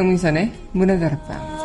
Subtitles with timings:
[0.00, 1.60] 강민선의 문화다락방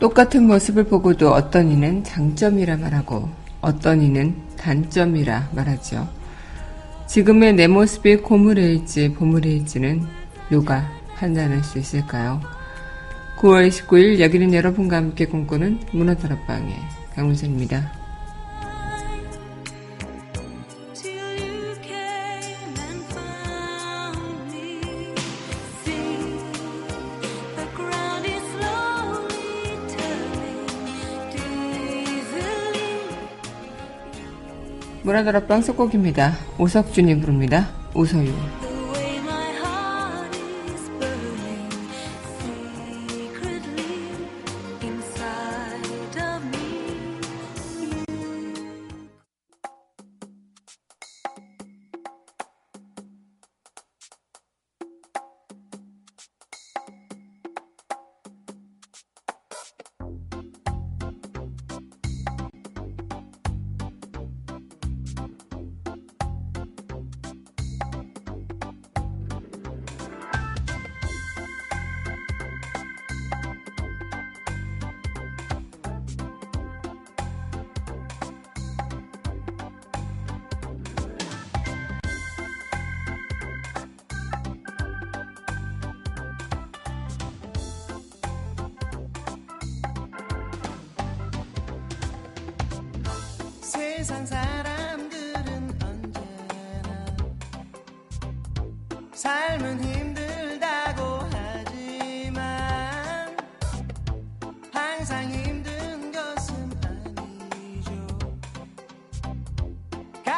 [0.00, 3.28] 똑같은 모습을 보고도 어떤 이는 장점이라 말하고
[3.60, 6.08] 어떤 이는 단점이라 말하죠.
[7.06, 10.04] 지금의 내 모습이 고물일지 보물일지는
[10.50, 12.40] 누가 판단할 수 있을까요?
[13.42, 16.76] 9월 19일 여기는 여러분과 함께 꿈꾸는 문화다락방의
[17.16, 17.92] 강문선입니다.
[35.02, 36.32] 문화다락방 속곡입니다.
[36.58, 37.70] 오석준이 부릅니다.
[37.92, 38.71] 우서유.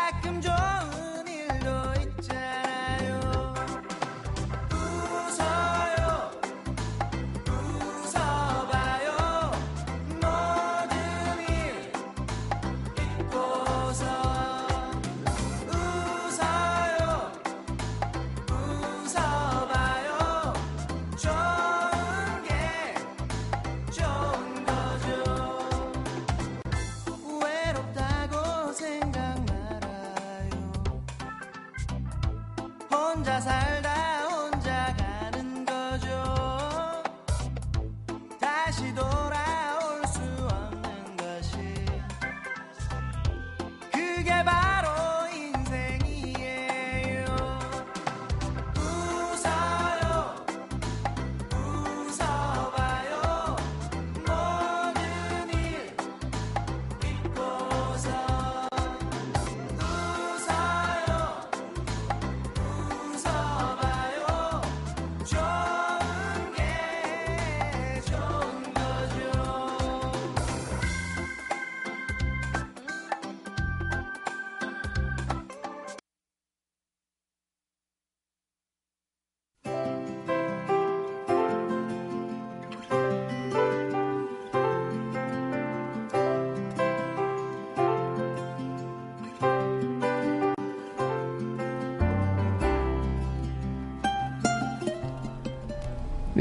[0.05, 0.94] 가끔 좋은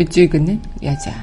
[0.03, 1.13] 밑줄 긋는 여자.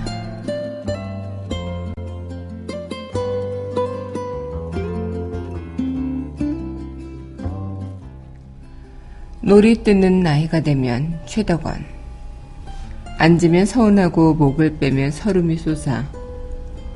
[9.43, 11.85] 놀이 뜯는 나이가 되면 최덕원.
[13.19, 16.07] 앉으면 서운하고 목을 빼면 서름이 솟아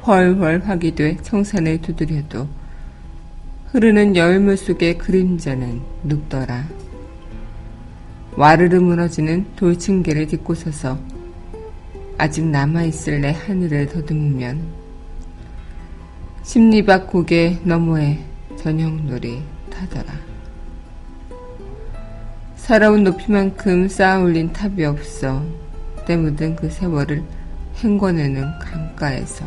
[0.07, 2.49] 훨훨 확이 돼 청산을 두드려도
[3.73, 6.65] 흐르는 열물 속의 그림자는 눕더라.
[8.37, 10.99] 와르르 무너지는 돌층계를 딛고 서서
[12.17, 14.63] 아직 남아있을 내 하늘을 더듬으면
[16.43, 18.19] 심리박 고개 너머에
[18.59, 20.13] 저녁놀이 타더라.
[22.57, 25.45] 살아온 높이만큼 쌓아 올린 탑이 없어
[26.07, 27.23] 때 묻은 그 세월을
[27.77, 29.45] 행궈내는 강가에서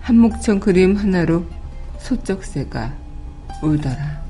[0.00, 1.46] 한목천 그림 하나로
[1.98, 2.92] 소쩍새가
[3.62, 4.29] 울더라.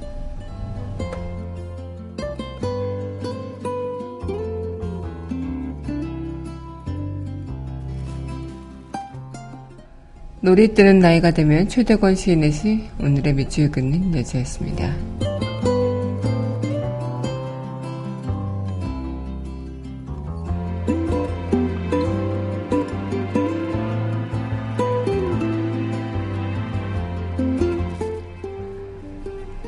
[10.42, 14.94] 놀이 뜨는 나이가 되면 최대권 시인의 시 오늘의 밑줄 긋는 여자였습니다.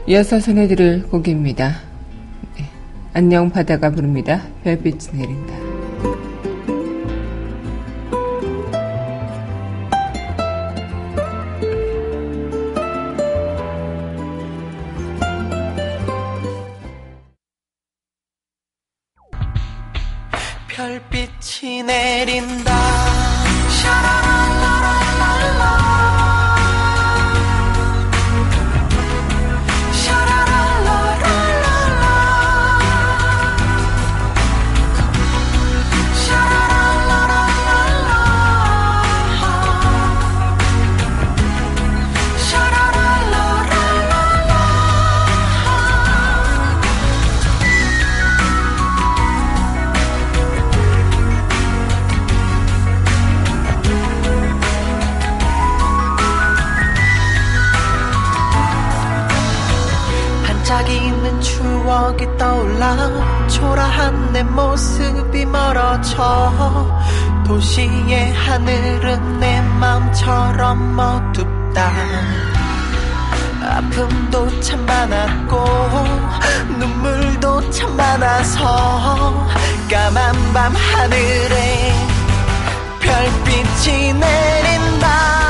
[0.07, 1.81] 이어서 전해드릴 곡입니다.
[2.57, 2.65] 네.
[3.13, 4.43] 안녕 바다가 부릅니다.
[4.65, 5.52] 별빛이 내린다.
[66.13, 66.63] 멀어져
[67.47, 71.93] 도시의 하늘은 내 마음처럼 어둡다.
[73.65, 75.65] 아픔도 참 많았고
[76.79, 79.49] 눈물도 참 많아서
[79.91, 81.95] 까만 밤 하늘에
[83.01, 85.42] 별빛이 내린다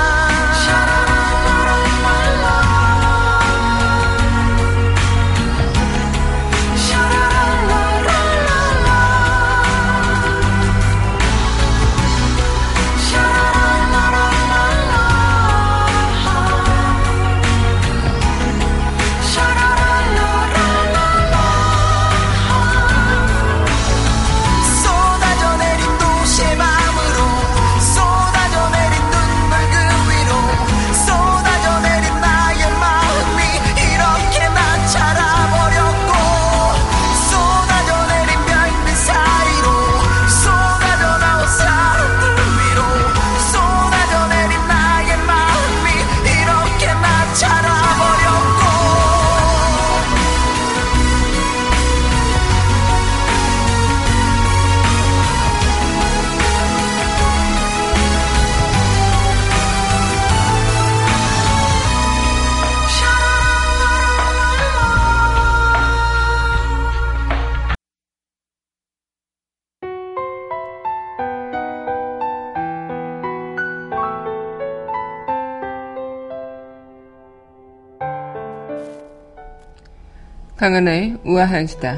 [80.62, 81.96] 강하나의 우아한 수다.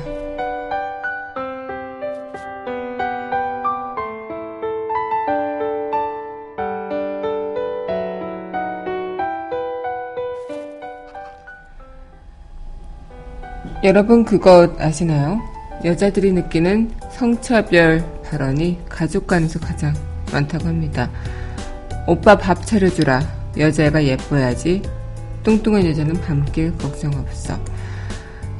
[13.82, 15.38] 여러분 그것 아시나요?
[15.84, 19.92] 여자들이 느끼는 성차별 발언이 가족 간에서 가장
[20.32, 21.10] 많다고 합니다.
[22.06, 23.20] 오빠 밥 차려주라.
[23.58, 24.80] 여자애가 예뻐야지.
[25.42, 27.73] 뚱뚱한 여자는 밤길 걱정 없어.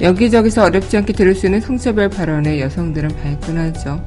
[0.01, 4.03] 여기저기서 어렵지 않게 들을 수 있는 성차별 발언에 여성들은 발끈하죠.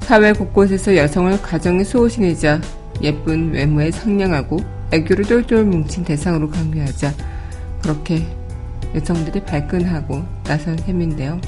[0.00, 2.60] 사회 곳곳에서 여성을 가정의 수호신이자
[3.02, 4.58] 예쁜 외모에 상냥하고
[4.92, 7.12] 애교를 똘똘 뭉친 대상으로 강요하자
[7.82, 8.22] 그렇게
[8.94, 11.40] 여성들이 발끈하고 나선 셈인데요.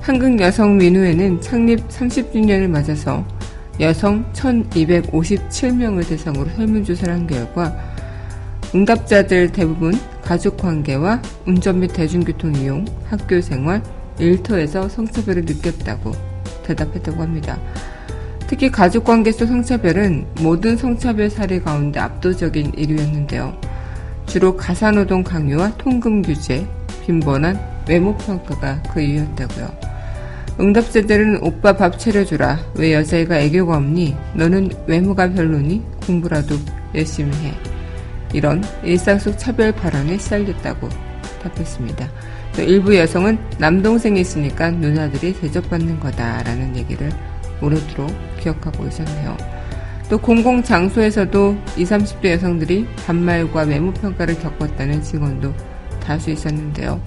[0.00, 3.24] 한국여성민우회는 창립 30주년을 맞아서
[3.80, 7.76] 여성 1257명을 대상으로 설문조사를 한 결과
[8.74, 9.94] 응답자들 대부분
[10.28, 13.82] 가족 관계와 운전 및 대중교통 이용, 학교 생활,
[14.18, 16.12] 일터에서 성차별을 느꼈다고
[16.64, 17.58] 대답했다고 합니다.
[18.46, 23.58] 특히 가족 관계에서 성차별은 모든 성차별 사례 가운데 압도적인 1위였는데요.
[24.26, 26.66] 주로 가사노동 강요와 통금 규제,
[27.06, 27.58] 빈번한
[27.88, 29.66] 외모 평가가 그 이유였다고요.
[30.60, 32.58] 응답자들은 오빠 밥 차려주라.
[32.74, 34.14] 왜 여자애가 애교가 없니?
[34.34, 35.82] 너는 외모가 별로니?
[36.06, 36.54] 공부라도
[36.94, 37.77] 열심히 해.
[38.32, 40.88] 이런 일상 속 차별 발언에 시달렸다고
[41.42, 42.08] 답했습니다.
[42.54, 47.10] 또 일부 여성은 남동생이 있으니까 누나들이 대접받는 거다라는 얘기를
[47.62, 49.36] 오래도록 기억하고 있었네요.
[50.08, 55.52] 또 공공 장소에서도 20, 30대 여성들이 반말과 외모 평가를 겪었다는 증언도
[56.00, 57.00] 다수 있었는데요.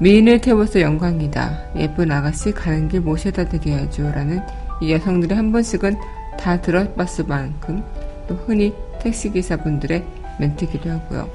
[0.00, 1.74] 미인을 태워서 영광이다.
[1.76, 4.10] 예쁜 아가씨 가는 길 모셔다 드려야죠.
[4.10, 4.40] 라는
[4.80, 5.96] 이 여성들이 한 번씩은
[6.36, 7.84] 다 들어봤을 만큼
[8.26, 10.04] 또 흔히 택시기사분들의
[10.38, 11.28] 멘트기도 하고요.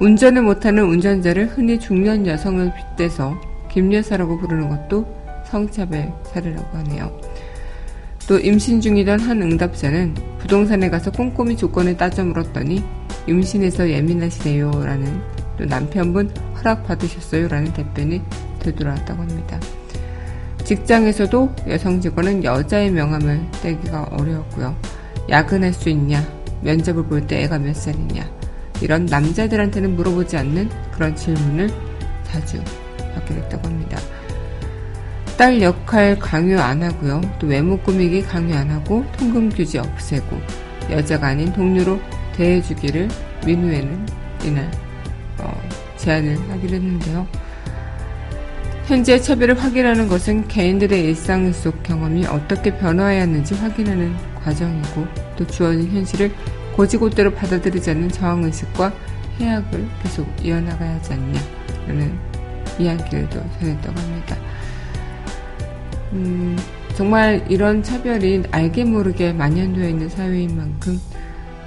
[0.00, 3.38] 운전을 못하는 운전자를 흔히 중년 여성을 빗대서
[3.70, 5.06] 김여사라고 부르는 것도
[5.44, 7.10] 성차별 사례라고 하네요.
[8.26, 12.82] 또 임신 중이던 한 응답자는 부동산에 가서 꼼꼼히 조건을 따져 물었더니
[13.26, 15.20] 임신해서 예민하시네요 라는
[15.58, 17.48] 또 남편분 허락 받으셨어요?
[17.48, 18.22] 라는 답변이
[18.60, 19.60] 되돌아왔다고 합니다.
[20.64, 24.76] 직장에서도 여성 직원은 여자의 명함을 떼기가 어려웠고요.
[25.28, 26.39] 야근할 수 있냐?
[26.62, 28.28] 면접을 볼 때 애가 몇 살이냐?
[28.80, 31.68] 이런 남자들한테는 물어보지 않는 그런 질문을
[32.24, 32.62] 자주
[33.14, 33.98] 받게 됐다고 합니다.
[35.36, 37.20] 딸 역할 강요 안 하고요.
[37.38, 40.38] 또 외모 꾸미기 강요 안 하고 통금 규제 없애고
[40.90, 41.98] 여자가 아닌 동료로
[42.36, 43.08] 대해주기를
[43.46, 44.06] 민후에는
[44.44, 44.70] 이날
[45.38, 45.52] 어,
[45.96, 47.26] 제안을 하기로 했는데요.
[48.90, 55.06] 현재 차별을 확인하는 것은 개인들의 일상 속 경험이 어떻게 변화해왔는지 확인하는 과정이고
[55.36, 56.32] 또 주어진 현실을
[56.74, 58.92] 고지고대로 받아들이지 않는 저항의식과
[59.38, 62.18] 해악을 계속 이어나가야 하지 않냐라는
[62.80, 64.36] 이야기를 또 전했다고 합니다.
[66.14, 66.58] 음,
[66.96, 71.00] 정말 이런 차별이 알게 모르게 만연되어 있는 사회인 만큼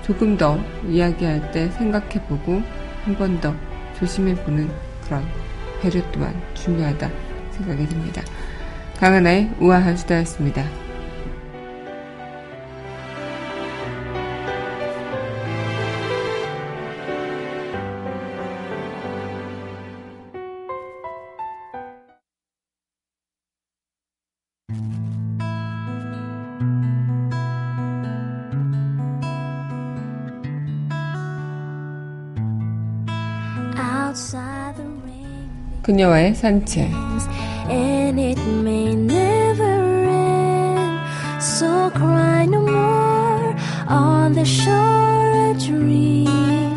[0.06, 2.62] 조금 더 이야기할 때 생각해보고
[3.06, 3.56] 한 번 더
[3.98, 4.70] 조심해보는
[5.06, 5.24] 그런
[5.84, 7.12] 배려 또한 중요하다
[7.52, 8.22] 생각이 듭니다.
[8.98, 10.64] 강하나의 우아한 수다였습니다.
[35.94, 36.90] 그녀와의 산책.
[36.90, 37.30] begins,
[37.70, 41.00] and it may never end.
[41.40, 43.56] So cry no more
[43.88, 46.74] on the shore a dream.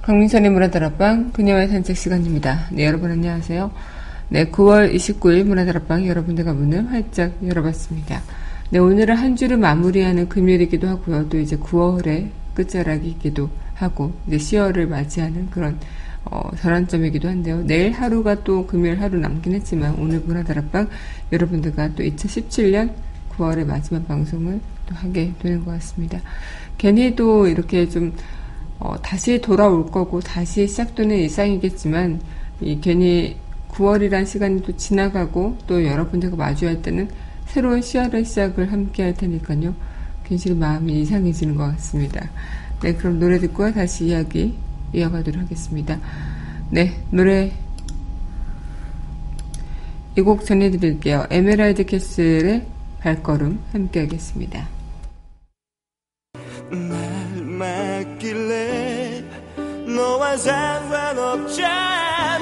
[0.00, 2.68] 강민선의 문화다락방 그녀와의 산책 시간입니다.
[2.72, 3.70] 네, 여러분 안녕하세요.
[4.30, 8.22] 네, 9월 29일 문화다락방 여러분들과 문을 활짝 열어봤습니다.
[8.70, 11.28] 네, 오늘은 한 주를 마무리하는 금요일이기도 하고요.
[11.28, 15.78] 또 이제 9월의 끝자락이기도 하고 이제 10월을 맞이하는 그런
[16.24, 17.62] 어, 전환점이기도 한데요.
[17.62, 20.88] 내일 하루가 또 금요일 하루 남긴 했지만 오늘 문화다락방
[21.32, 22.92] 여러분들과 또 2017년
[23.36, 26.20] 9월의 마지막 방송을 또 하게 되는 것 같습니다.
[26.76, 28.12] 괜히 또 이렇게 좀
[28.78, 32.20] 어, 다시 돌아올 거고 다시 시작되는 일상이겠지만
[32.60, 33.36] 이 괜히
[33.68, 37.08] 9월이란 시간이 또 지나가고 또 여러분들과 마주할 때는
[37.46, 39.74] 새로운 시야의 시작을 함께 할 테니까요.
[40.24, 42.28] 괜시리 마음이 이상해지는 것 같습니다.
[42.82, 44.56] 네, 그럼 노래 듣고 다시 이야기
[44.92, 45.98] 이어가도록 하겠습니다.
[46.70, 47.52] 네, 노래
[50.16, 51.26] 이 곡 전해드릴게요.
[51.30, 52.66] 에메랄드 캐슬의
[53.00, 54.68] 발걸음 함께 하겠습니다.
[56.70, 59.24] 날 맡길래
[59.96, 62.39] 너와 상관없지 않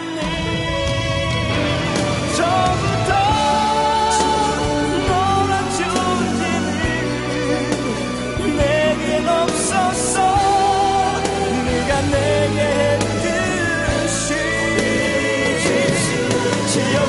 [16.87, 17.08] 기억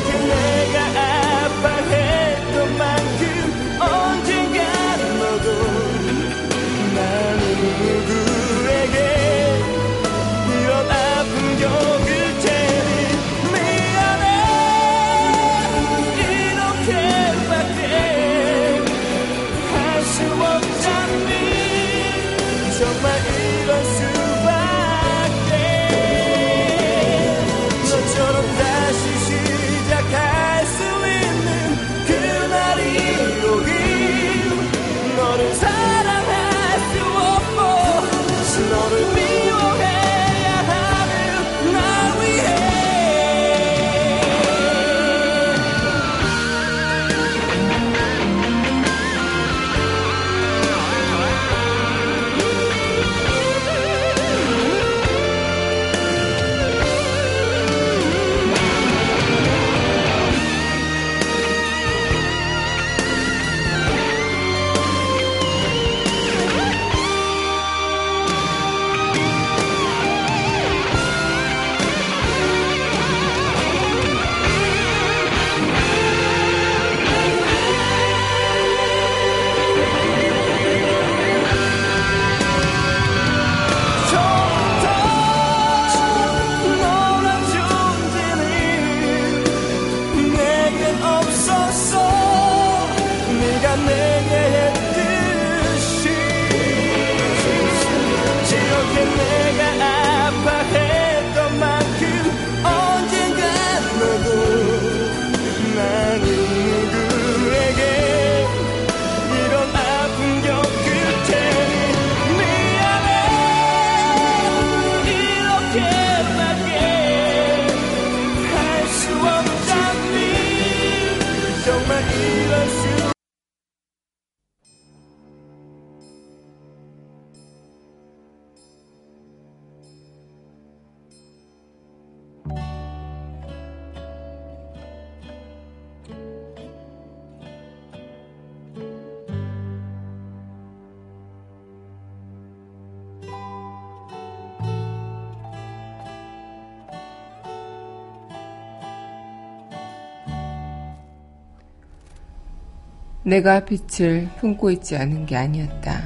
[153.30, 156.02] 내가 빛을 품고 있지 않은 게 아니었다.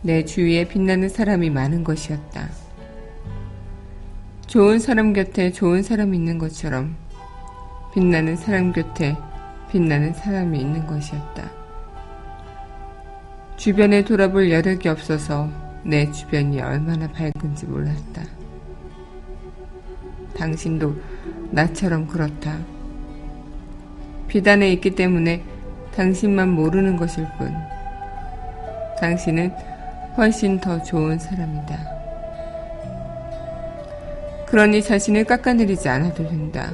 [0.00, 2.48] 내 주위에 빛나는 사람이 많은 것이었다.
[4.46, 6.96] 좋은 사람 곁에 좋은 사람이 있는 것처럼
[7.92, 9.14] 빛나는 사람 곁에
[9.70, 11.50] 빛나는 사람이 있는 것이었다.
[13.58, 15.50] 주변에 돌아볼 여력이 없어서
[15.84, 18.22] 내 주변이 얼마나 밝은지 몰랐다.
[20.38, 20.96] 당신도
[21.50, 22.58] 나처럼 그렇다.
[24.26, 25.49] 비단에 있기 때문에
[25.94, 27.54] 당신만 모르는 것일 뿐.
[29.00, 29.52] 당신은
[30.16, 32.00] 훨씬 더 좋은 사람이다.
[34.46, 36.72] 그러니 자신을 깎아내리지 않아도 된다.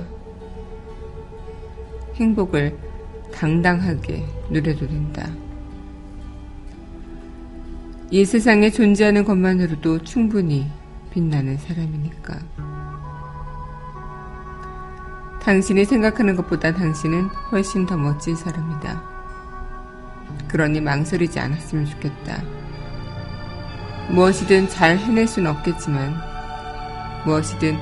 [2.14, 2.76] 행복을
[3.32, 5.28] 당당하게 누려도 된다.
[8.10, 10.66] 이 세상에 존재하는 것만으로도 충분히
[11.10, 12.38] 빛나는 사람이니까.
[15.46, 19.00] 당신이 생각하는 것보다 당신은 훨씬 더 멋진 사람이다.
[20.48, 22.42] 그러니 망설이지 않았으면 좋겠다.
[24.10, 26.16] 무엇이든 잘 해낼 수는 없겠지만,
[27.24, 27.78] 무엇이든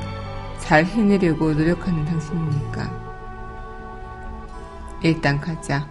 [0.58, 2.90] 잘 해내려고 노력하는 당신이니까.
[5.00, 5.88] 일단 가자.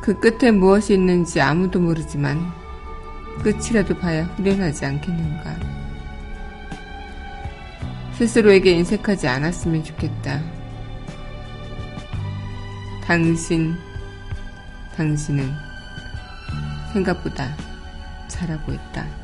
[0.00, 2.52] 그 끝에 무엇이 있는지 아무도 모르지만,
[3.44, 5.73] 끝이라도 봐야 후련하지 않겠는가.
[8.18, 10.40] 스스로에게 인색하지 않았으면 좋겠다.
[13.04, 13.74] 당신,
[14.96, 15.52] 당신은
[16.92, 17.56] 생각보다
[18.28, 19.23] 잘하고 있다.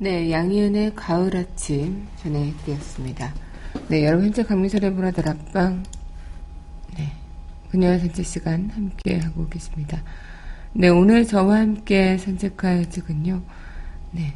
[0.00, 3.34] 네, 양희은의 가을 아침 전해드렸습니다.
[3.88, 5.82] 네, 여러분 현재 강민선의 문화들 앞방
[6.96, 7.12] 네,
[7.70, 10.00] 그녀의 산책 시간 함께 하고 계십니다.
[10.72, 13.42] 네, 오늘 저와 함께 산책할 책은요.
[14.12, 14.34] 네.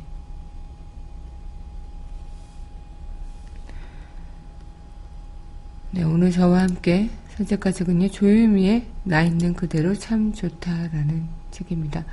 [5.93, 7.09] 네, 오늘 저와 함께
[7.45, 8.09] 책은요.
[8.09, 12.05] 조유미의 나 있는 그대로 참 좋다라는 책입니다.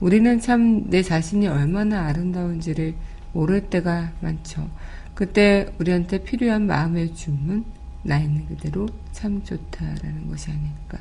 [0.00, 2.94] 우리는 참 내 자신이 얼마나 아름다운지를
[3.32, 4.68] 모를 때가 많죠.
[5.14, 7.64] 그때 우리한테 필요한 마음의 주문,
[8.02, 10.98] 나 있는 그대로 참 좋다라는 것이 아닐까.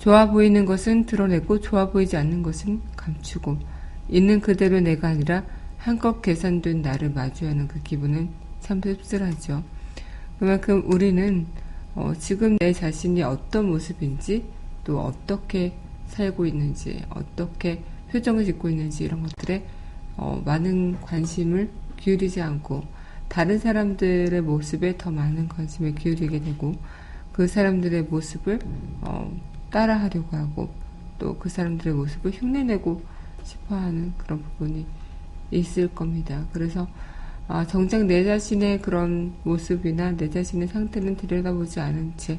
[0.00, 3.58] 좋아 보이는 것은 드러내고 좋아 보이지 않는 것은 감추고
[4.08, 5.44] 있는 그대로 내가 아니라
[5.78, 8.28] 한껏 계산된 나를 마주하는 그 기분은
[8.60, 9.62] 참 씁쓸하죠.
[10.38, 11.46] 그만큼 우리는
[11.94, 14.44] 어, 지금 내 자신이 어떤 모습인지
[14.84, 15.74] 또 어떻게
[16.06, 19.64] 살고 있는지 어떻게 표정을 짓고 있는지 이런 것들에
[20.16, 22.84] 어, 많은 관심을 기울이지 않고
[23.28, 26.74] 다른 사람들의 모습에 더 많은 관심을 기울이게 되고
[27.32, 28.60] 그 사람들의 모습을
[29.00, 29.32] 어,
[29.70, 30.70] 따라하려고 하고
[31.18, 33.02] 또 그 사람들의 모습을 흉내내고
[33.42, 34.86] 싶어하는 그런 부분이
[35.50, 36.44] 있을 겁니다.
[36.52, 36.88] 그래서
[37.46, 42.38] 아, 정작 내 자신의 그런 모습이나 내 자신의 상태는 들여다보지 않은 채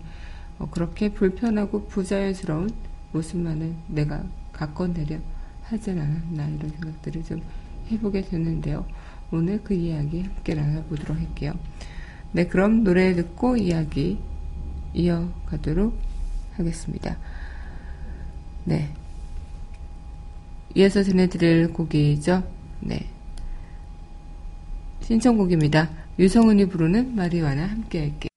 [0.57, 2.71] 어, 그렇게 불편하고 부자연스러운
[3.11, 5.17] 모습만을 내가 가꿔내려
[5.63, 7.41] 하진 않았나 이런 생각들을 좀
[7.91, 8.85] 해보게 되는데요.
[9.31, 11.53] 오늘 그 이야기 함께 나눠보도록 할게요.
[12.31, 14.19] 네, 그럼 노래 듣고 이야기
[14.93, 15.95] 이어가도록
[16.53, 17.17] 하겠습니다.
[18.63, 18.89] 네.
[20.73, 22.43] 이어서 전해드릴 곡이죠.
[22.81, 23.14] 네.
[25.05, 25.89] 신청곡입니다.
[26.17, 28.35] 유성은이 부르는 마리와나 함께 할게요.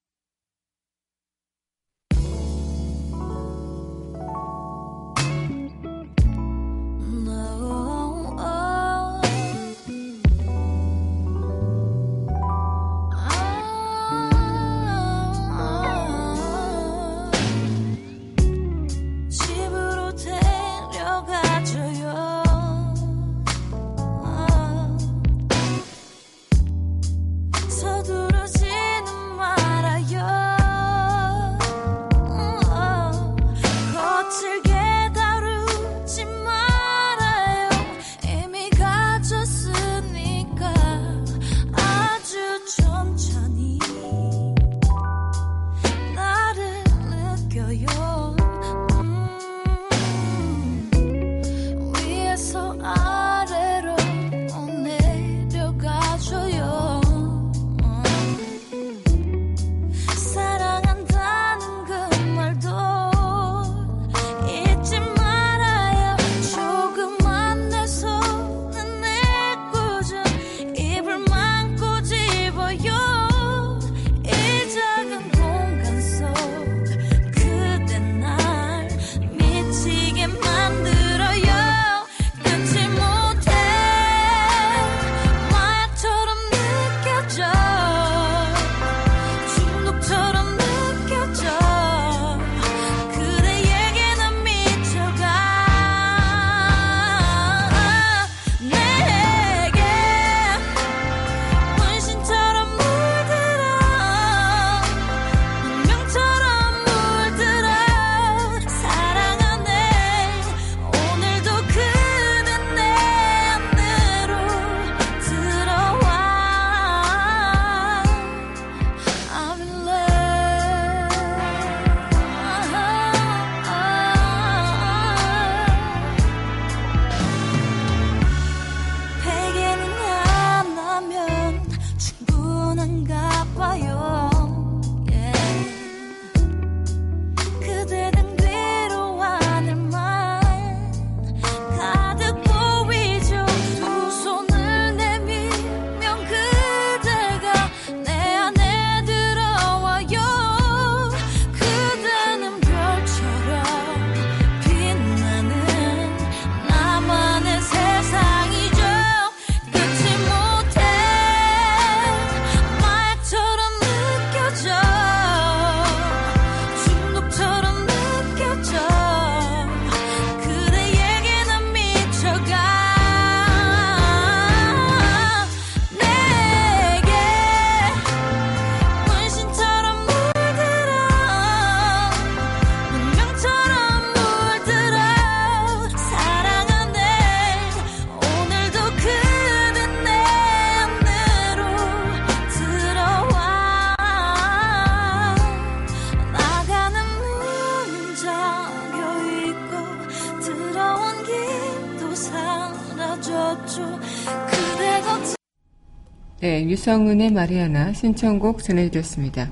[206.78, 209.48] 네, 유성은의 마리아나 신청곡 전해드렸습니다.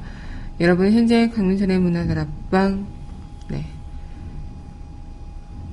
[0.61, 2.87] 여러분 현재 강민선의 문화다락방
[3.49, 3.65] 네,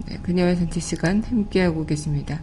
[0.07, 2.41] 네, 그녀의 산책 시간 함께하고 계십니다.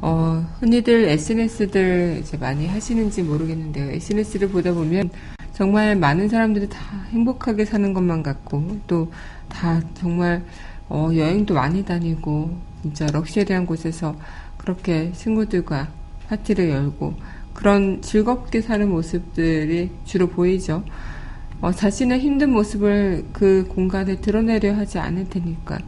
[0.00, 3.90] 어, 흔히들 SNS들 이제 많이 하시는지 모르겠는데요.
[3.90, 5.10] SNS를 보다 보면
[5.52, 6.78] 정말 많은 사람들이 다
[7.10, 9.10] 행복하게 사는 것만 같고 또
[9.48, 10.42] 다 정말
[10.88, 14.16] 어, 여행도 많이 다니고 진짜 럭셔리한 곳에서
[14.56, 15.88] 그렇게 친구들과
[16.28, 17.14] 파티를 열고
[17.56, 20.84] 그런 즐겁게 사는 모습들이 주로 보이죠.
[21.62, 25.78] 어, 자신의 힘든 모습을 그 공간에 드러내려 하지 않을 테니까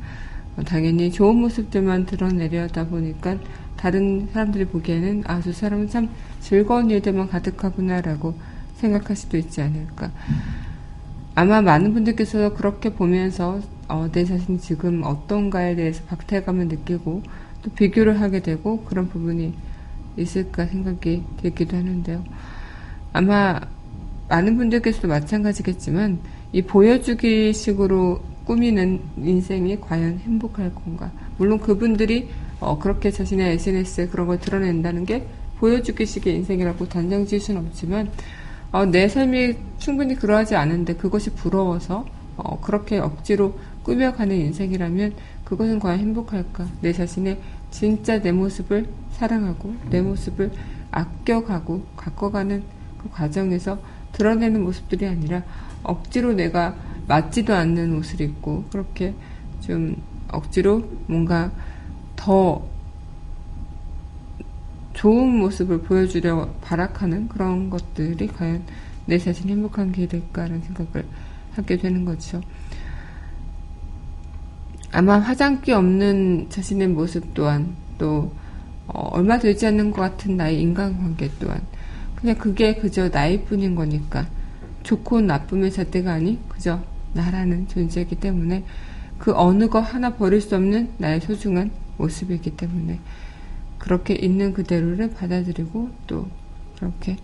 [0.56, 3.36] 어, 당연히 좋은 모습들만 드러내려다 보니까
[3.76, 6.08] 다른 사람들이 보기에는 아 저 사람은 참
[6.40, 8.34] 즐거운 일들만 가득하구나라고
[8.76, 10.10] 생각할 수도 있지 않을까.
[11.34, 17.22] 아마 많은 분들께서 그렇게 보면서 어, 내 자신이 지금 어떤가에 대해서 박탈감을 느끼고
[17.62, 19.52] 또 비교를 하게 되고 그런 부분이
[20.18, 22.24] 있을까 생각이 들기도 하는데요.
[23.12, 23.60] 아마
[24.28, 26.18] 많은 분들께서도 마찬가지겠지만
[26.52, 31.10] 이 보여주기 식으로 꾸미는 인생이 과연 행복할 건가?
[31.36, 32.28] 물론 그분들이
[32.60, 35.26] 어, 그렇게 자신의 SNS에 그런 걸 드러낸다는 게
[35.58, 38.10] 보여주기 식의 인생이라고 단정 지을 수는 없지만
[38.72, 45.98] 어, 내 삶이 충분히 그러하지 않은데 그것이 부러워서 어, 그렇게 억지로 꾸며가는 인생이라면 그것은 과연
[45.98, 46.66] 행복할까?
[46.80, 47.38] 내 자신의
[47.70, 48.86] 진짜 내 모습을
[49.18, 50.52] 사랑하고 내 모습을
[50.90, 52.62] 아껴가고 가꿔가는
[52.98, 53.78] 그 과정에서
[54.12, 55.42] 드러내는 모습들이 아니라
[55.82, 56.76] 억지로 내가
[57.06, 59.14] 맞지도 않는 옷을 입고 그렇게
[59.60, 59.96] 좀
[60.30, 61.50] 억지로 뭔가
[62.16, 62.66] 더
[64.94, 68.64] 좋은 모습을 보여주려 발악하는 그런 것들이 과연
[69.06, 71.06] 내 자신이 행복한 길일까라는 생각을
[71.52, 72.40] 하게 되는 거죠.
[74.92, 78.32] 아마 화장기 없는 자신의 모습 또한 또
[78.88, 81.60] 어, 얼마 되지 않는 것 같은 나의 인간관계 또한
[82.16, 84.26] 그냥 그게 그저 나이뿐인 거니까
[84.82, 86.80] 좋고 나쁨의 잣대가 아닌 그저
[87.12, 88.64] 나라는 존재이기 때문에
[89.18, 92.98] 그 어느 것 하나 버릴 수 없는 나의 소중한 모습이기 때문에
[93.78, 96.26] 그렇게 있는 그대로를 받아들이고 또
[96.76, 97.16] 그렇게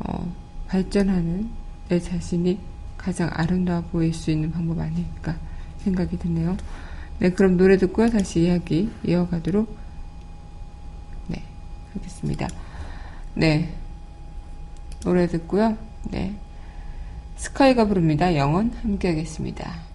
[0.00, 0.34] 어,
[0.68, 1.48] 발전하는
[1.88, 2.58] 내 자신이
[2.96, 5.36] 가장 아름다워 보일 수 있는 방법 아닐까
[5.78, 6.56] 생각이 드네요.
[7.18, 8.08] 네, 그럼 노래 듣고요.
[8.08, 9.79] 다시 이야기 이어가도록 네,
[11.94, 12.48] 하겠습니다.
[13.34, 13.72] 네,
[15.02, 15.76] 노래 듣고요.
[16.04, 16.34] 네,
[17.36, 18.34] 스카이가 부릅니다.
[18.36, 19.89] 영원 함께 하겠습니다.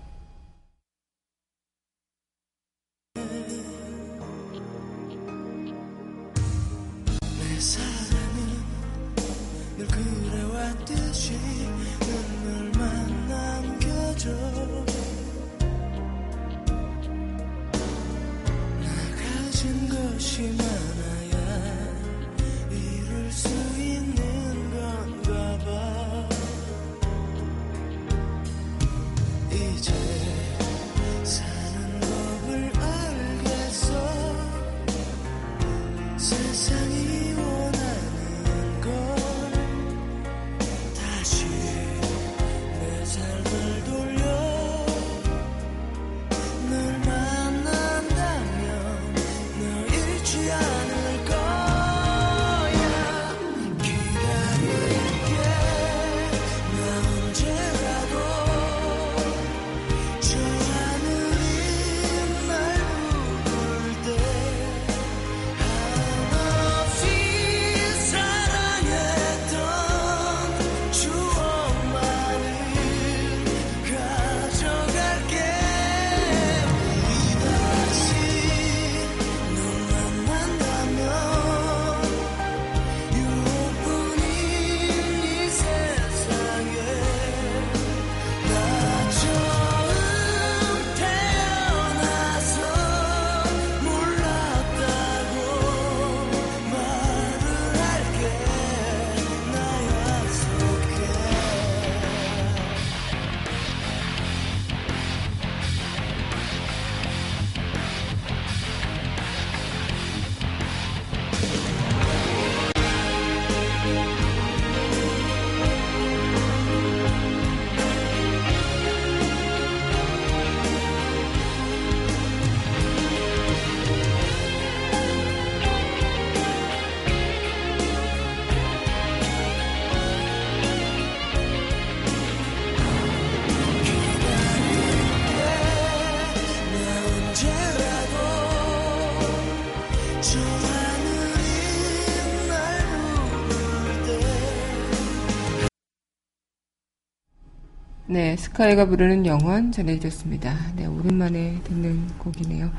[148.35, 150.53] 네, 스카이가 부르는 영원 전해드렸습니다.
[150.75, 152.69] 네, 오랜만에 듣는 곡이네요.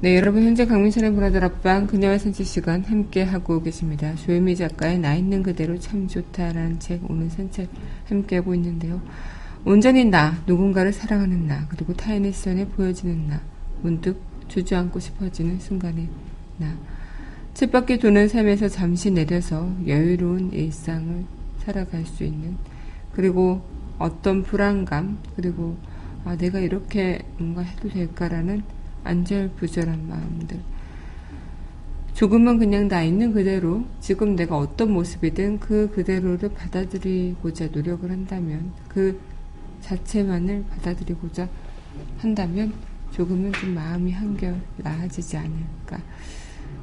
[0.00, 4.14] 네, 여러분 현재 강민선의 문화들 앞방 그녀의 산책 시간 함께 하고 계십니다.
[4.14, 7.68] 조유미 작가의 나 있는 그대로 참 좋다라는 책 오늘 산책
[8.08, 9.02] 함께 하고 있는데요.
[9.66, 13.42] 온전히 나, 누군가를 사랑하는 나, 그리고 타인의 시선에 보여지는 나,
[13.82, 16.08] 문득 주저앉고 싶어지는 순간의
[16.56, 16.74] 나.
[17.52, 21.22] 쳇바퀴 도는 삶에서 잠시 내려서 여유로운 일상을
[21.58, 22.56] 살아갈 수 있는
[23.12, 25.76] 그리고 어떤 불안감 그리고
[26.24, 28.62] 아, 내가 이렇게 뭔가 해도 될까라는
[29.04, 30.60] 안절부절한 마음들.
[32.14, 39.20] 조금은 그냥 나 있는 그대로 지금 내가 어떤 모습이든 그 그대로를 받아들이고자 노력을 한다면 그
[39.82, 41.48] 자체만을 받아들이고자
[42.18, 42.72] 한다면
[43.12, 46.00] 조금은 좀 마음이 한결 나아지지 않을까.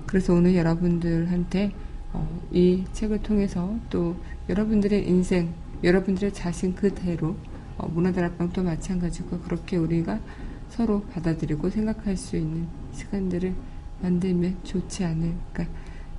[0.05, 1.71] 그래서 오늘 여러분들한테
[2.13, 4.15] 어, 이 책을 통해서 또
[4.47, 7.35] 여러분들의 인생, 여러분들의 자신 그대로
[7.77, 10.19] 어, 문화다락방도 마찬가지고 그렇게 우리가
[10.69, 13.53] 서로 받아들이고 생각할 수 있는 시간들을
[14.01, 15.65] 만들면 좋지 않을까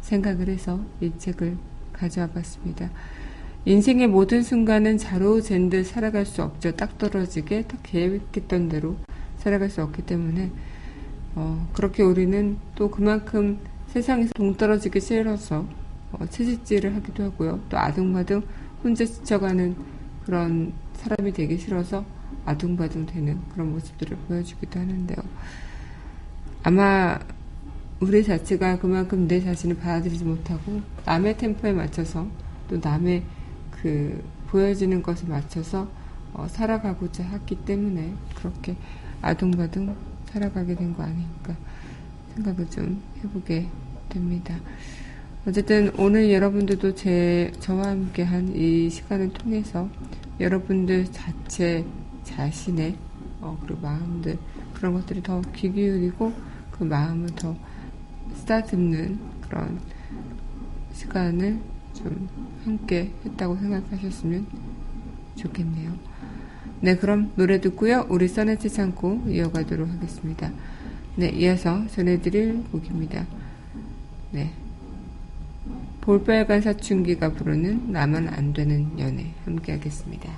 [0.01, 1.57] 생각을 해서 이 책을
[1.93, 2.91] 가져와 봤습니다.
[3.65, 6.77] 인생의 모든 순간은 자로 잰듯 살아갈 수 없죠.
[6.77, 8.97] 딱 떨어지게 딱 계획했던 대로
[9.39, 10.51] 살아갈 수 없기 때문에
[11.35, 15.67] 어, 그렇게 우리는 또 그만큼 세상에서 동떨어지기 싫어서
[16.13, 17.61] 어, 채찍질을 하기도 하고요.
[17.69, 18.43] 또 아둥바둥
[18.85, 19.75] 혼자 지쳐가는
[20.27, 22.05] 그런 사람이 되기 싫어서
[22.45, 25.17] 아둥바둥 되는 그런 모습들을 보여주기도 하는데요.
[26.63, 27.19] 아마
[28.01, 32.27] 우리 자체가 그만큼 내 자신을 받아들이지 못하고 남의 템포에 맞춰서
[32.69, 33.23] 또 남의
[33.71, 35.89] 그 보여지는 것에 맞춰서
[36.35, 38.77] 어, 살아가고자 했기 때문에 그렇게
[39.23, 41.57] 아둥바둥 살아가게 된 거 아닐까
[42.35, 43.69] 생각을 좀 해보게
[44.09, 44.55] 됩니다.
[45.47, 49.89] 어쨌든 오늘 여러분들도 제 저와 함께 한 이 시간을 통해서
[50.41, 51.85] 여러분들 자체
[52.25, 52.97] 자신의
[53.43, 54.39] 어, 그리고 마음들
[54.73, 56.33] 그런 것들이 더 귀 기울이고
[56.71, 57.55] 그 마음을 더
[58.37, 59.79] 쓰다듬는 그런
[60.95, 61.59] 시간을
[61.93, 62.29] 좀
[62.65, 64.47] 함께 했다고 생각하셨으면
[65.37, 65.93] 좋겠네요.
[66.81, 68.07] 네, 그럼 노래 듣고요.
[68.09, 70.51] 우리 써내지 참고 이어가도록 하겠습니다.
[71.17, 73.27] 네, 이어서 전해드릴 곡입니다.
[74.33, 74.53] 네.
[76.05, 80.31] 볼빨간 사춘기가 부르는 나만 안 되는 연애 함께 하겠습니다.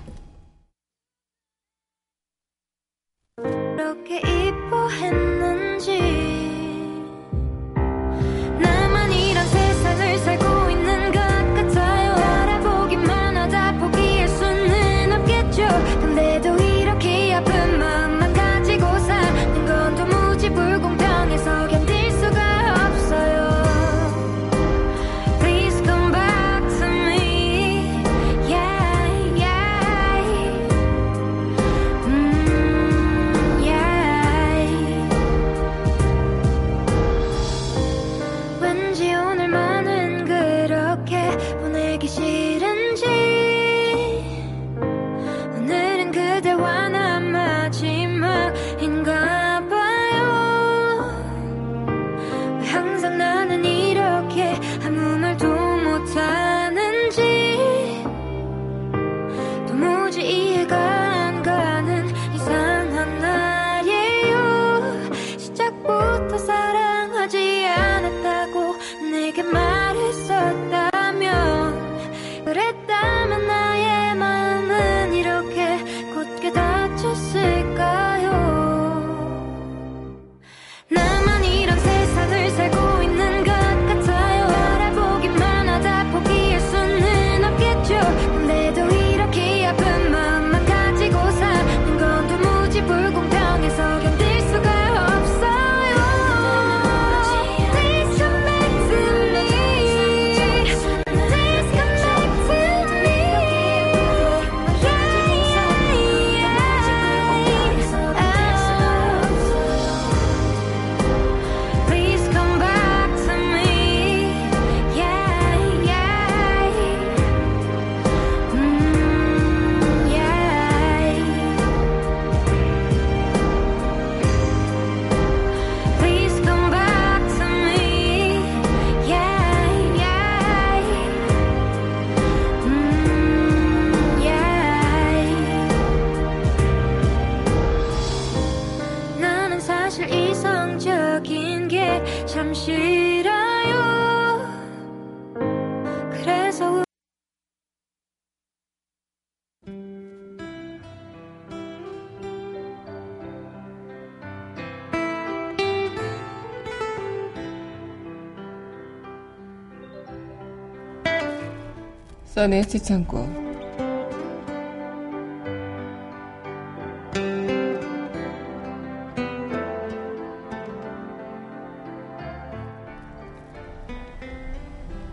[162.37, 163.27] 써내 지창고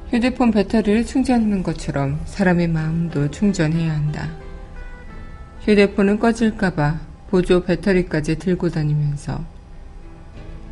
[0.09, 4.29] 휴대폰 배터리를 충전하는 것처럼 사람의 마음도 충전해야 한다.
[5.61, 6.99] 휴대폰은 꺼질까봐
[7.29, 9.45] 보조 배터리까지 들고 다니면서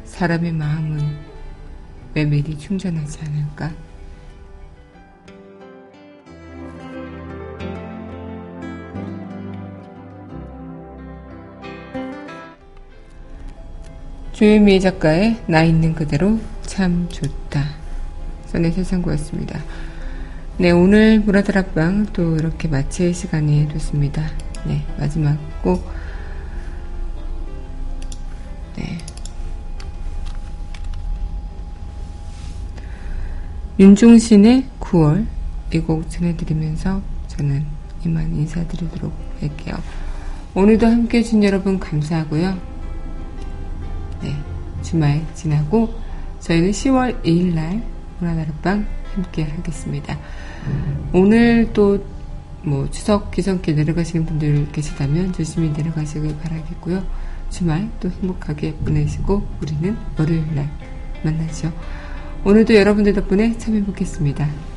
[0.03, 1.15] 사람의 마음은
[2.13, 3.90] 왜 미리 충전하지 않을까?
[14.41, 17.63] 조유미 작가의 나 있는 그대로 참 좋다.
[18.47, 19.59] 선의 세상고였습니다.
[20.57, 24.31] 네, 오늘 문화다락방 또 이렇게 마칠 시간이 됐습니다.
[24.65, 25.87] 네, 마지막 곡.
[28.77, 28.97] 네.
[33.79, 35.27] 윤종신의 9월
[35.71, 37.63] 이 곡 전해드리면서 저는
[38.03, 39.75] 이만 인사드리도록 할게요.
[40.55, 42.70] 오늘도 함께 해준 여러분 감사하고요.
[44.21, 44.35] 네,
[44.81, 45.93] 주말 지나고
[46.39, 47.83] 저희는 10월 2일날
[48.19, 50.17] 문화다락방 함께 하겠습니다.
[51.13, 51.99] 오늘 또
[52.63, 57.03] 뭐 추석 기성길 내려가시는 분들 계시다면 조심히 내려가시길 바라겠고요.
[57.49, 60.69] 주말 또 행복하게 보내시고 우리는 월요일 날
[61.23, 61.71] 만나죠.
[62.45, 64.70] 오늘도 여러분들 덕분에 참 행복했습니다.